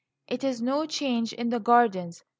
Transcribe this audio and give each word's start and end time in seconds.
It 0.27 0.43
is 0.43 0.63
no 0.63 0.87
change 0.87 1.31
in 1.31 1.49
the 1.51 1.59
gardens. 1.59 2.23